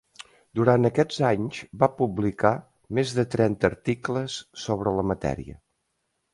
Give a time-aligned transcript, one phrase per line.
[0.59, 2.53] Durant aquests anys va publicar
[3.01, 5.59] més de trenta articles sobre la matèria.